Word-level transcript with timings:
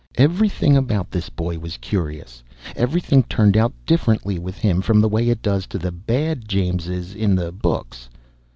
Everything 0.15 0.75
about 0.75 1.11
this 1.11 1.29
boy 1.29 1.59
was 1.59 1.77
curious 1.77 2.41
everything 2.75 3.21
turned 3.21 3.55
out 3.55 3.71
differently 3.85 4.39
with 4.39 4.57
him 4.57 4.81
from 4.81 4.99
the 4.99 5.07
way 5.07 5.29
it 5.29 5.43
does 5.43 5.67
to 5.67 5.77
the 5.77 5.91
bad 5.91 6.47
Jameses 6.47 7.13
in 7.13 7.35
the 7.35 7.51
books. 7.51 8.09